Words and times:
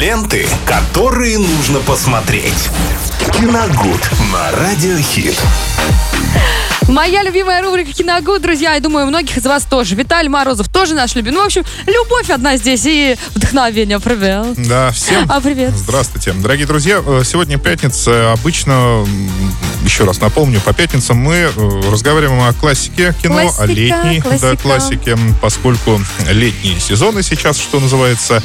Ленты, 0.00 0.46
которые 0.66 1.38
нужно 1.38 1.80
посмотреть. 1.80 2.68
Киногуд 3.32 4.10
на 4.30 4.52
Радиохит. 4.52 5.34
Моя 6.88 7.22
любимая 7.22 7.62
рубрика 7.62 7.92
«Киногуд», 7.92 8.42
друзья, 8.42 8.74
я 8.74 8.80
думаю, 8.80 9.06
у 9.06 9.08
многих 9.08 9.36
из 9.38 9.44
вас 9.44 9.64
тоже. 9.64 9.94
Виталий 9.96 10.28
Морозов 10.28 10.68
тоже 10.68 10.94
наш 10.94 11.14
любимый. 11.14 11.36
Ну, 11.36 11.42
в 11.42 11.46
общем, 11.46 11.64
любовь 11.86 12.28
одна 12.30 12.56
здесь 12.58 12.82
и 12.84 13.16
вдохновение. 13.34 13.98
Привет. 13.98 14.54
Да, 14.68 14.90
всем 14.92 15.26
А, 15.30 15.40
привет. 15.40 15.72
здравствуйте. 15.74 16.32
Дорогие 16.34 16.66
друзья, 16.66 17.02
э, 17.04 17.22
сегодня 17.24 17.58
пятница. 17.58 18.32
Обычно, 18.32 19.04
еще 19.86 20.04
раз 20.04 20.20
напомню, 20.20 20.60
по 20.60 20.72
пятницам 20.72 21.16
мы 21.16 21.34
э, 21.34 21.80
разговариваем 21.90 22.42
о 22.42 22.52
классике 22.52 23.14
кино, 23.22 23.38
о 23.38 23.42
Классика, 23.42 23.64
летней 23.66 24.22
да, 24.40 24.56
классике, 24.56 25.16
поскольку 25.40 26.00
летние 26.28 26.78
сезоны 26.80 27.22
сейчас, 27.22 27.56
что 27.56 27.78
называется. 27.78 28.42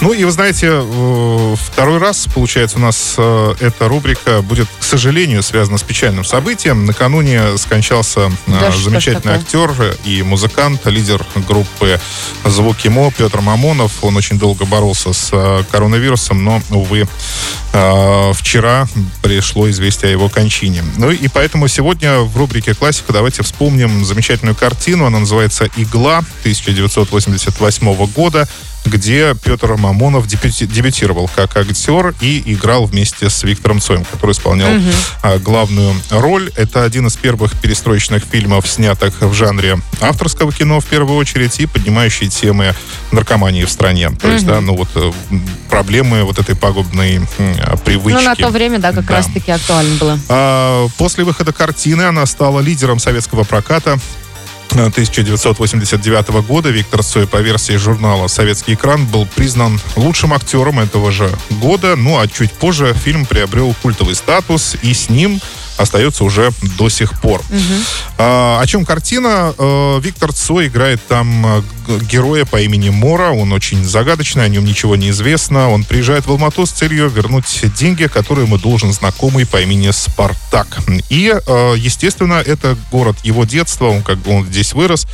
Ну 0.00 0.12
и 0.12 0.24
вы 0.24 0.30
знаете, 0.30 0.68
э, 0.72 1.56
второй 1.60 1.98
раз, 1.98 2.26
получается, 2.34 2.78
у 2.78 2.80
нас 2.80 3.14
э, 3.18 3.54
эта 3.60 3.86
рубрика 3.86 4.40
будет, 4.40 4.66
к 4.80 4.82
сожалению, 4.82 5.42
связана 5.42 5.76
с 5.76 5.82
печальным 5.82 6.24
событием. 6.24 6.86
Накануне 6.86 7.58
скончался 7.58 8.32
Да 8.46 8.72
замечательный 8.72 9.34
актер 9.34 9.68
и 10.04 10.22
музыкант, 10.22 10.86
лидер 10.86 11.24
группы 11.46 12.00
«Звуки 12.44 12.88
МО» 12.88 13.12
Петр 13.16 13.40
Мамонов. 13.40 13.92
Он 14.02 14.16
очень 14.16 14.38
долго 14.38 14.64
боролся 14.64 15.12
с 15.12 15.64
коронавирусом, 15.70 16.42
но, 16.42 16.62
увы, 16.70 17.06
вчера 18.34 18.88
пришло 19.22 19.68
известие 19.68 20.08
о 20.08 20.12
его 20.12 20.28
кончине. 20.28 20.77
Ну 20.96 21.10
и 21.10 21.28
поэтому 21.28 21.68
сегодня 21.68 22.20
в 22.20 22.36
рубрике 22.36 22.74
«Классика» 22.74 23.12
давайте 23.12 23.42
вспомним 23.42 24.04
замечательную 24.04 24.54
картину. 24.54 25.06
Она 25.06 25.20
называется 25.20 25.68
«Игла» 25.76 26.18
1988 26.40 28.06
года 28.06 28.48
где 28.84 29.34
Петр 29.42 29.74
Мамонов 29.76 30.26
дебюти- 30.26 30.66
дебютировал 30.66 31.28
как 31.34 31.56
актер 31.56 32.14
и 32.20 32.42
играл 32.46 32.86
вместе 32.86 33.28
с 33.28 33.42
Виктором 33.42 33.80
Цоем, 33.80 34.04
который 34.04 34.32
исполнял 34.32 34.70
а, 35.22 35.38
главную 35.38 35.94
роль. 36.10 36.50
Это 36.56 36.84
один 36.84 37.06
из 37.06 37.16
первых 37.16 37.58
перестроечных 37.60 38.24
фильмов, 38.24 38.66
снятых 38.66 39.20
в 39.20 39.32
жанре 39.34 39.78
авторского 40.00 40.52
кино 40.52 40.80
в 40.80 40.86
первую 40.86 41.18
очередь 41.18 41.60
и 41.60 41.66
поднимающий 41.66 42.28
темы 42.28 42.74
наркомании 43.12 43.64
в 43.64 43.70
стране. 43.70 44.10
То 44.10 44.30
есть, 44.30 44.46
да, 44.46 44.60
ну 44.60 44.74
вот 44.76 44.88
э, 44.94 45.10
проблемы 45.68 46.24
вот 46.24 46.38
этой 46.38 46.56
пагубной 46.56 47.20
а, 47.38 47.76
привычки. 47.76 48.18
Ну, 48.18 48.28
на 48.28 48.36
то 48.36 48.48
время, 48.48 48.78
да, 48.78 48.92
как 48.92 49.06
Да. 49.06 49.16
раз-таки 49.16 49.50
актуально 49.50 49.94
было. 49.96 50.18
А, 50.28 50.88
После 50.96 51.24
выхода 51.24 51.52
картины 51.52 52.02
она 52.02 52.24
стала 52.26 52.60
лидером 52.60 52.98
советского 52.98 53.44
проката. 53.44 53.98
Э, 54.72 54.86
1989 54.86 56.28
года 56.46 56.70
Виктор 56.70 57.02
Цой 57.02 57.26
по 57.26 57.38
версии 57.38 57.76
журнала 57.76 58.28
«Советский 58.28 58.74
экран» 58.74 59.06
был 59.06 59.26
признан 59.26 59.80
лучшим 59.96 60.32
актером 60.32 60.80
этого 60.80 61.10
же 61.10 61.30
года. 61.60 61.96
Ну, 61.96 62.18
а 62.18 62.26
чуть 62.28 62.52
позже 62.52 62.94
фильм 62.94 63.26
приобрел 63.26 63.74
культовый 63.82 64.14
статус, 64.14 64.76
и 64.82 64.92
с 64.92 65.10
ним 65.10 65.40
остается 65.78 66.24
уже 66.24 66.50
до 66.76 66.88
сих 66.88 67.20
пор. 67.20 67.42
А, 68.18 68.60
о 68.60 68.66
чем 68.66 68.84
картина? 68.84 69.54
Э, 69.56 70.00
Виктор 70.02 70.32
Цой 70.32 70.66
играет 70.66 71.00
там 71.06 71.46
э, 71.46 71.62
героя 72.10 72.44
по 72.44 72.60
имени 72.60 72.90
Мора. 72.90 73.30
Он 73.30 73.52
очень 73.52 73.84
загадочный, 73.84 74.44
о 74.44 74.48
нем 74.48 74.64
ничего 74.64 74.96
не 74.96 75.10
известно. 75.10 75.70
Он 75.70 75.84
приезжает 75.84 76.26
в 76.26 76.30
Алмату 76.30 76.66
с 76.66 76.70
целью 76.70 77.08
вернуть 77.08 77.64
деньги, 77.76 78.06
которые 78.06 78.46
ему 78.46 78.58
должен 78.58 78.92
знакомый 78.92 79.46
по 79.46 79.60
имени 79.60 79.90
Спартак. 79.92 80.78
И, 81.08 81.32
э, 81.34 81.74
естественно, 81.76 82.34
это 82.34 82.76
город 82.90 83.16
его 83.22 83.44
детства, 83.44 83.86
он 83.86 84.02
как 84.02 84.18
бы 84.18 84.32
он 84.32 84.46
здесь 84.46 84.72
вырос. 84.72 85.06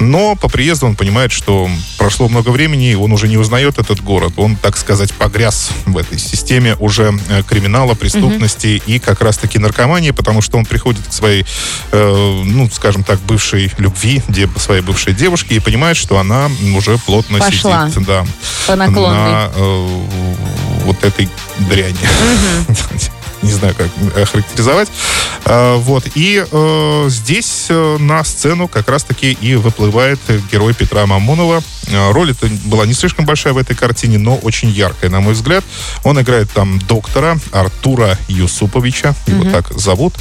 Но 0.00 0.34
по 0.34 0.48
приезду 0.48 0.86
он 0.86 0.96
понимает, 0.96 1.32
что 1.32 1.70
прошло 1.96 2.28
много 2.28 2.50
времени, 2.50 2.90
и 2.90 2.94
он 2.96 3.12
уже 3.12 3.28
не 3.28 3.36
узнает 3.36 3.78
этот 3.78 4.02
город. 4.02 4.32
Он, 4.36 4.56
так 4.56 4.76
сказать, 4.76 5.12
погряз 5.14 5.70
в 5.86 5.96
этой 5.96 6.18
системе 6.18 6.76
уже 6.80 7.12
криминала, 7.48 7.94
преступности 7.94 8.82
и 8.86 8.98
как 8.98 9.20
раз-таки 9.20 9.58
наркомании, 9.58 10.07
потому 10.12 10.42
что 10.42 10.58
он 10.58 10.64
приходит 10.66 11.06
к 11.06 11.12
своей, 11.12 11.44
э, 11.92 12.42
ну, 12.44 12.68
скажем 12.70 13.04
так, 13.04 13.18
бывшей 13.20 13.72
любви, 13.78 14.22
де- 14.28 14.48
своей 14.58 14.82
бывшей 14.82 15.14
девушке, 15.14 15.56
и 15.56 15.60
понимает, 15.60 15.96
что 15.96 16.18
она 16.18 16.50
уже 16.76 16.98
плотно 16.98 17.38
Пошла 17.38 17.88
сидит 17.90 18.06
да, 18.06 18.24
по 18.66 18.76
наклонной. 18.76 19.16
на 19.16 19.50
э, 19.54 20.04
вот 20.84 21.04
этой 21.04 21.28
дряни. 21.58 21.96
Не 23.42 23.52
знаю, 23.52 23.74
как 23.74 23.88
охарактеризовать. 24.16 24.88
А, 25.44 25.76
Вот. 25.76 26.04
И 26.14 26.44
э, 26.50 27.04
здесь 27.08 27.66
э, 27.68 27.96
на 27.98 28.24
сцену 28.24 28.68
как 28.68 28.88
раз-таки 28.88 29.32
и 29.32 29.54
выплывает 29.54 30.18
герой 30.50 30.74
Петра 30.74 31.06
Мамонова. 31.06 31.62
Э, 31.88 32.10
Роль 32.12 32.32
это 32.32 32.48
была 32.64 32.86
не 32.86 32.94
слишком 32.94 33.24
большая 33.26 33.52
в 33.52 33.58
этой 33.58 33.76
картине, 33.76 34.18
но 34.18 34.36
очень 34.36 34.68
яркая, 34.70 35.10
на 35.10 35.20
мой 35.20 35.34
взгляд. 35.34 35.64
Он 36.04 36.20
играет 36.20 36.50
там 36.50 36.78
доктора 36.80 37.38
Артура 37.52 38.18
Юсуповича, 38.28 39.14
его 39.26 39.50
так 39.50 39.72
зовут. 39.78 40.14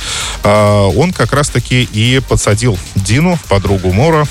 А, 0.44 0.88
Он 0.88 1.11
как 1.13 1.33
раз-таки 1.33 1.83
и 1.83 2.19
подсадил 2.19 2.77
Дину, 2.95 3.39
подругу 3.50 3.91
Мора, 3.91 4.27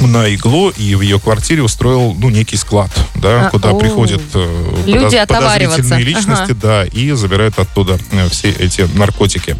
на 0.00 0.28
иглу 0.28 0.70
и 0.70 0.94
в 0.94 1.00
ее 1.00 1.20
квартире 1.20 1.62
устроил 1.62 2.14
ну 2.18 2.28
некий 2.28 2.56
склад, 2.56 2.90
да, 3.24 3.46
А, 3.46 3.50
куда 3.50 3.70
о. 3.70 3.74
приходят 3.78 4.20
э, 4.34 4.82
Люди 4.86 5.18
подозрительные 5.26 6.04
личности, 6.04 6.52
Ага. 6.52 6.54
да, 6.54 6.84
и 6.84 7.12
забирают 7.12 7.58
оттуда 7.58 7.98
э, 8.12 8.28
все 8.28 8.50
эти 8.50 8.82
наркотики. 8.94 9.56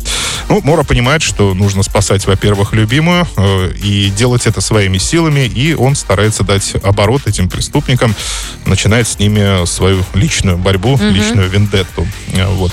Ну, 0.51 0.61
Мора 0.63 0.83
понимает, 0.83 1.23
что 1.23 1.55
нужно 1.55 1.83
спасать, 1.83 2.27
во-первых, 2.27 2.75
любимую 2.75 3.27
э, 3.37 3.73
и 3.83 4.11
делать 4.11 4.47
это 4.47 4.61
своими 4.61 4.99
силами, 4.99 5.47
и 5.47 5.73
он 5.73 5.95
старается 5.97 6.45
дать 6.45 6.75
оборот 6.83 7.23
этим 7.27 7.49
преступникам, 7.49 8.15
начинает 8.67 9.09
с 9.09 9.19
ними 9.19 9.65
свою 9.65 10.05
личную 10.13 10.59
борьбу, 10.59 10.99
личную 11.01 11.49
вендетту. 11.49 12.07
Вот. 12.35 12.73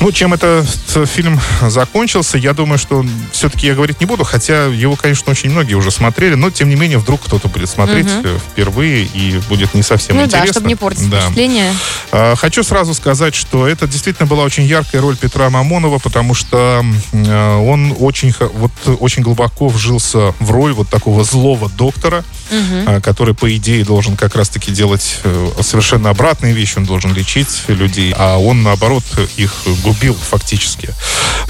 Ну, 0.00 0.10
чем 0.12 0.32
этот 0.32 0.66
фильм 1.06 1.38
закончился, 1.60 2.38
я 2.38 2.54
думаю, 2.54 2.78
что 2.78 3.04
все-таки 3.32 3.66
я 3.66 3.74
говорить 3.74 4.00
не 4.00 4.06
буду, 4.06 4.24
хотя 4.24 4.64
его, 4.64 4.96
конечно, 4.96 5.30
очень 5.30 5.50
многие 5.50 5.74
уже 5.74 5.90
смотрели, 5.90 6.34
но, 6.34 6.50
тем 6.50 6.70
не 6.70 6.76
менее, 6.76 6.98
вдруг 6.98 7.20
кто-то 7.22 7.48
будет 7.48 7.68
смотреть 7.68 8.08
э, 8.24 8.38
впервые 8.52 9.04
и 9.04 9.40
будет 9.48 9.74
не 9.74 9.82
совсем 9.82 10.21
Ну 10.22 10.26
интересно. 10.26 10.46
да, 10.46 10.52
чтобы 10.52 10.68
не 10.68 10.74
портить 10.76 11.10
Да. 11.10 11.20
впечатление. 11.20 11.74
А, 12.10 12.34
Хочу 12.36 12.62
сразу 12.62 12.94
сказать, 12.94 13.34
что 13.34 13.66
это 13.66 13.86
действительно 13.86 14.26
была 14.26 14.44
очень 14.44 14.64
яркая 14.64 15.00
роль 15.00 15.16
Петра 15.16 15.48
Мамонова, 15.50 15.98
потому 15.98 16.34
что 16.34 16.84
э, 17.12 17.56
он 17.56 17.94
очень, 17.98 18.34
вот, 18.54 18.72
очень 19.00 19.22
глубоко 19.22 19.68
вжился 19.68 20.34
в 20.38 20.50
роль 20.50 20.72
вот 20.72 20.88
такого 20.88 21.24
злого 21.24 21.68
доктора, 21.70 22.24
а, 22.86 23.00
который, 23.00 23.34
по 23.34 23.54
идее, 23.56 23.84
должен 23.84 24.16
как 24.16 24.36
раз-таки 24.36 24.70
делать 24.72 25.20
э, 25.24 25.50
совершенно 25.60 26.10
обратные 26.10 26.52
вещи. 26.52 26.78
Он 26.78 26.84
должен 26.84 27.14
лечить 27.14 27.62
людей, 27.68 28.14
а 28.16 28.36
он, 28.38 28.62
наоборот, 28.62 29.04
их 29.36 29.54
губил 29.82 30.14
фактически. 30.14 30.90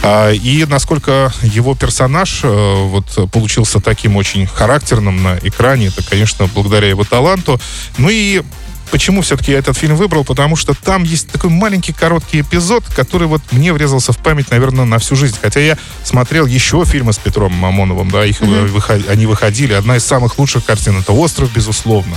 А, 0.02 0.30
И 0.30 0.64
насколько 0.64 1.32
его 1.42 1.74
персонаж 1.74 2.40
э, 2.44 2.74
вот, 2.86 3.30
получился 3.30 3.80
таким 3.80 4.16
очень 4.16 4.46
характерным 4.46 5.22
на 5.22 5.38
экране, 5.42 5.86
это, 5.88 6.02
конечно, 6.02 6.48
благодаря 6.54 6.88
его 6.88 7.04
таланту. 7.04 7.60
Ну 7.98 8.08
и 8.10 8.42
Почему 8.92 9.22
все-таки 9.22 9.52
я 9.52 9.58
этот 9.58 9.76
фильм 9.76 9.96
выбрал? 9.96 10.22
Потому 10.22 10.54
что 10.54 10.74
там 10.74 11.02
есть 11.02 11.28
такой 11.28 11.48
маленький 11.48 11.94
короткий 11.94 12.42
эпизод, 12.42 12.84
который 12.94 13.26
вот 13.26 13.40
мне 13.50 13.72
врезался 13.72 14.12
в 14.12 14.18
память, 14.18 14.50
наверное, 14.50 14.84
на 14.84 14.98
всю 14.98 15.16
жизнь. 15.16 15.36
Хотя 15.40 15.60
я 15.60 15.78
смотрел 16.04 16.44
еще 16.44 16.84
фильмы 16.84 17.14
с 17.14 17.18
Петром 17.18 17.52
Мамоновым, 17.54 18.10
да, 18.10 18.24
их 18.26 18.42
э, 18.42 18.44
выход- 18.44 19.08
они 19.08 19.24
выходили. 19.24 19.72
Одна 19.72 19.96
из 19.96 20.04
самых 20.04 20.38
лучших 20.38 20.66
картин 20.66 20.98
это 21.00 21.12
«Остров», 21.12 21.50
безусловно. 21.54 22.14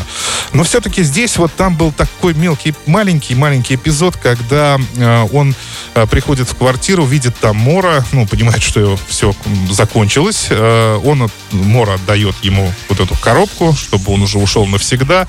Но 0.51 0.63
все-таки 0.65 1.01
здесь 1.03 1.37
вот 1.37 1.53
там 1.55 1.75
был 1.77 1.93
такой 1.93 2.33
мелкий, 2.33 2.75
маленький-маленький 2.85 3.75
эпизод, 3.75 4.17
когда 4.17 4.77
э, 4.97 5.27
он 5.31 5.55
э, 5.93 6.05
приходит 6.07 6.49
в 6.49 6.55
квартиру, 6.55 7.05
видит 7.05 7.37
там 7.39 7.55
Мора, 7.55 8.03
ну, 8.11 8.27
понимает, 8.27 8.61
что 8.61 8.99
все 9.07 9.33
закончилось. 9.71 10.47
Э, 10.49 10.99
он, 11.05 11.29
Мора 11.51 11.93
отдает 11.93 12.35
ему 12.41 12.69
вот 12.89 12.99
эту 12.99 13.15
коробку, 13.15 13.73
чтобы 13.73 14.11
он 14.11 14.23
уже 14.23 14.39
ушел 14.39 14.65
навсегда. 14.65 15.25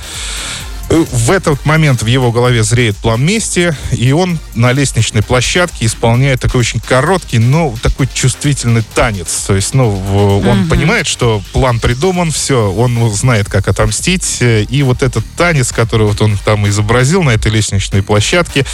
Э, 0.88 1.04
В 1.10 1.30
этот 1.30 1.64
момент 1.64 2.02
в 2.02 2.06
его 2.06 2.30
голове 2.30 2.62
зреет 2.62 2.97
план 2.97 3.24
мести, 3.24 3.74
и 3.92 4.12
он 4.12 4.38
на 4.54 4.72
лестничной 4.72 5.22
площадке 5.22 5.86
исполняет 5.86 6.41
такой 6.41 6.60
очень 6.60 6.80
короткий, 6.80 7.38
но 7.38 7.74
такой 7.83 8.09
чувствительный 8.12 8.83
танец. 8.94 9.44
То 9.47 9.54
есть, 9.56 9.74
ну, 9.74 10.00
он 10.48 10.68
понимает, 10.68 11.06
что 11.06 11.42
план 11.53 11.80
придуман, 11.80 12.30
все, 12.30 12.72
он 12.72 13.12
знает, 13.12 13.48
как 13.48 13.68
отомстить, 13.68 14.38
э, 14.41 14.62
и 14.62 14.83
вот 14.83 15.03
этот 15.03 15.24
танец, 15.36 15.72
который 15.72 16.06
вот 16.06 16.21
он 16.21 16.38
там 16.44 16.68
изобразил 16.68 17.22
на 17.22 17.30
этой 17.30 17.50
лестничной 17.50 18.03
площадке, 18.03 18.65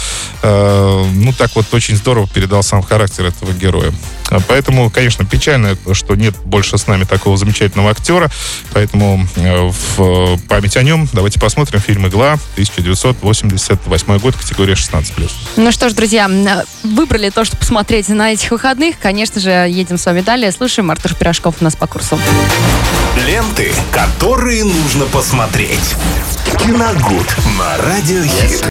э, 0.41 1.05
ну, 1.13 1.33
так 1.33 1.55
вот 1.55 1.73
очень 1.73 1.95
здорово 1.95 2.27
передал 2.27 2.63
сам 2.63 2.83
характер 2.83 3.25
этого 3.25 3.51
героя. 3.53 3.91
А 4.29 4.39
Поэтому, 4.47 4.89
конечно, 4.89 5.25
печально, 5.25 5.77
что 5.93 6.15
нет 6.15 6.35
больше 6.45 6.77
с 6.77 6.87
нами 6.87 7.03
такого 7.03 7.37
замечательного 7.37 7.91
актера. 7.91 8.29
Поэтому 8.73 9.27
э, 9.35 9.69
в 9.95 10.37
память 10.47 10.77
о 10.77 10.83
нем 10.83 11.07
давайте 11.13 11.39
посмотрим 11.39 11.79
фильм 11.79 12.07
«Игла», 12.07 12.33
1988 12.53 14.17
год, 14.19 14.35
категория 14.35 14.73
16+. 14.73 15.29
Ну 15.57 15.71
что 15.71 15.89
ж, 15.89 15.93
друзья, 15.93 16.25
м, 16.25 16.47
выбрали 16.83 17.29
то, 17.29 17.45
что 17.45 17.57
посмотреть 17.57 18.09
на 18.09 18.33
этих 18.33 18.51
выходных. 18.51 18.97
Конечно 18.99 19.39
же, 19.41 19.49
едем 19.49 19.97
с 19.97 20.05
вами 20.05 20.21
далее. 20.21 20.51
Слушаем. 20.51 20.91
Артур 20.91 21.13
Пирожков 21.15 21.55
у 21.61 21.63
нас 21.63 21.75
по 21.75 21.87
курсу. 21.87 22.19
Ленты, 23.25 23.71
которые 23.91 24.63
нужно 24.63 25.05
посмотреть. 25.05 25.95
Киногуд 26.59 27.35
на 27.57 27.77
Радиохит. 27.77 28.61